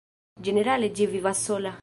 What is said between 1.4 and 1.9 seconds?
sola.